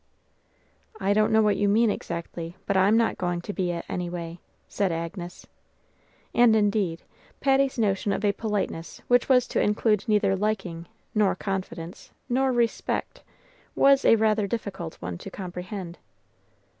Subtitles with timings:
[0.99, 4.39] "I don't know what you mean exactly, but I'm not going to be it, anyway,"
[4.67, 5.45] said Agnes.
[6.33, 7.03] And, indeed,
[7.39, 13.21] Patty's notion of a politeness which was to include neither liking nor confidence nor respect
[13.75, 15.99] was rather a difficult one to comprehend.